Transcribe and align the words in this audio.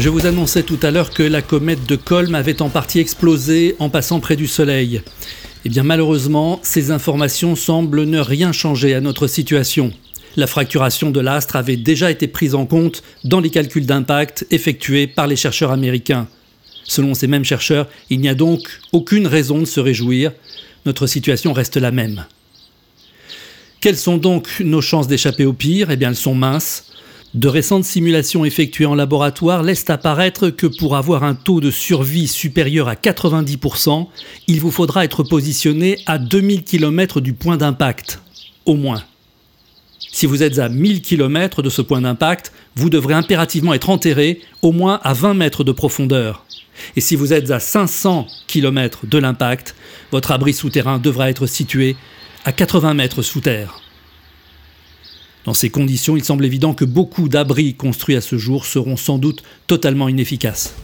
Je 0.00 0.08
vous 0.08 0.24
annonçais 0.24 0.62
tout 0.62 0.78
à 0.82 0.90
l'heure 0.90 1.10
que 1.10 1.22
la 1.22 1.42
comète 1.42 1.84
de 1.84 1.94
Colm 1.94 2.34
avait 2.34 2.62
en 2.62 2.70
partie 2.70 3.00
explosé 3.00 3.76
en 3.80 3.90
passant 3.90 4.18
près 4.18 4.34
du 4.34 4.46
Soleil. 4.46 5.02
Eh 5.66 5.68
bien 5.68 5.82
malheureusement, 5.82 6.58
ces 6.62 6.90
informations 6.90 7.54
semblent 7.54 8.04
ne 8.04 8.18
rien 8.18 8.50
changer 8.50 8.94
à 8.94 9.02
notre 9.02 9.26
situation. 9.26 9.92
La 10.36 10.46
fracturation 10.46 11.10
de 11.10 11.20
l'astre 11.20 11.54
avait 11.54 11.76
déjà 11.76 12.10
été 12.10 12.28
prise 12.28 12.54
en 12.54 12.64
compte 12.64 13.02
dans 13.24 13.40
les 13.40 13.50
calculs 13.50 13.84
d'impact 13.84 14.46
effectués 14.50 15.06
par 15.06 15.26
les 15.26 15.36
chercheurs 15.36 15.70
américains. 15.70 16.28
Selon 16.84 17.12
ces 17.12 17.26
mêmes 17.26 17.44
chercheurs, 17.44 17.86
il 18.08 18.20
n'y 18.20 18.28
a 18.30 18.34
donc 18.34 18.80
aucune 18.92 19.26
raison 19.26 19.58
de 19.58 19.66
se 19.66 19.80
réjouir. 19.80 20.32
Notre 20.86 21.06
situation 21.06 21.52
reste 21.52 21.76
la 21.76 21.90
même. 21.90 22.24
Quelles 23.82 23.98
sont 23.98 24.16
donc 24.16 24.48
nos 24.60 24.80
chances 24.80 25.08
d'échapper 25.08 25.44
au 25.44 25.52
pire? 25.52 25.90
Eh 25.90 25.96
bien 25.96 26.08
elles 26.08 26.16
sont 26.16 26.34
minces. 26.34 26.86
De 27.34 27.46
récentes 27.46 27.84
simulations 27.84 28.44
effectuées 28.44 28.86
en 28.86 28.96
laboratoire 28.96 29.62
laissent 29.62 29.88
apparaître 29.88 30.50
que 30.50 30.66
pour 30.66 30.96
avoir 30.96 31.22
un 31.22 31.36
taux 31.36 31.60
de 31.60 31.70
survie 31.70 32.26
supérieur 32.26 32.88
à 32.88 32.94
90%, 32.94 34.08
il 34.48 34.60
vous 34.60 34.72
faudra 34.72 35.04
être 35.04 35.22
positionné 35.22 35.98
à 36.06 36.18
2000 36.18 36.64
km 36.64 37.20
du 37.20 37.32
point 37.32 37.56
d'impact, 37.56 38.20
au 38.64 38.74
moins. 38.74 39.04
Si 40.10 40.26
vous 40.26 40.42
êtes 40.42 40.58
à 40.58 40.68
1000 40.68 41.02
km 41.02 41.62
de 41.62 41.70
ce 41.70 41.82
point 41.82 42.00
d'impact, 42.00 42.52
vous 42.74 42.90
devrez 42.90 43.14
impérativement 43.14 43.74
être 43.74 43.90
enterré 43.90 44.40
au 44.60 44.72
moins 44.72 44.98
à 45.04 45.12
20 45.12 45.34
mètres 45.34 45.62
de 45.62 45.70
profondeur. 45.70 46.44
Et 46.96 47.00
si 47.00 47.14
vous 47.14 47.32
êtes 47.32 47.52
à 47.52 47.60
500 47.60 48.26
km 48.48 49.06
de 49.06 49.18
l'impact, 49.18 49.76
votre 50.10 50.32
abri 50.32 50.52
souterrain 50.52 50.98
devra 50.98 51.30
être 51.30 51.46
situé 51.46 51.94
à 52.44 52.50
80 52.50 52.94
mètres 52.94 53.22
sous 53.22 53.40
terre. 53.40 53.80
Dans 55.44 55.54
ces 55.54 55.70
conditions, 55.70 56.16
il 56.16 56.24
semble 56.24 56.44
évident 56.44 56.74
que 56.74 56.84
beaucoup 56.84 57.28
d'abris 57.28 57.74
construits 57.74 58.16
à 58.16 58.20
ce 58.20 58.36
jour 58.36 58.66
seront 58.66 58.96
sans 58.96 59.18
doute 59.18 59.42
totalement 59.66 60.08
inefficaces. 60.08 60.74